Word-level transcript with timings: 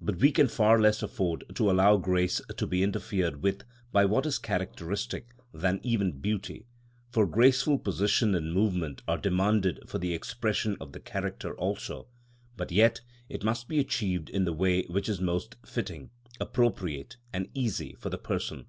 But 0.00 0.16
we 0.20 0.32
can 0.32 0.48
far 0.48 0.80
less 0.80 1.02
afford 1.02 1.44
to 1.56 1.70
allow 1.70 1.98
grace 1.98 2.40
to 2.56 2.66
be 2.66 2.82
interfered 2.82 3.42
with 3.42 3.64
by 3.92 4.06
what 4.06 4.24
is 4.24 4.38
characteristic 4.38 5.34
than 5.52 5.80
even 5.82 6.12
beauty, 6.20 6.64
for 7.10 7.26
graceful 7.26 7.78
position 7.78 8.34
and 8.34 8.54
movement 8.54 9.02
are 9.06 9.18
demanded 9.18 9.86
for 9.86 9.98
the 9.98 10.14
expression 10.14 10.78
of 10.80 10.92
the 10.92 11.00
character 11.00 11.54
also; 11.58 12.06
but 12.56 12.72
yet 12.72 13.02
it 13.28 13.44
must 13.44 13.68
be 13.68 13.78
achieved 13.78 14.30
in 14.30 14.46
the 14.46 14.54
way 14.54 14.84
which 14.84 15.10
is 15.10 15.20
most 15.20 15.56
fitting, 15.66 16.08
appropriate, 16.40 17.18
and 17.30 17.50
easy 17.52 17.92
for 17.98 18.08
the 18.08 18.16
person. 18.16 18.64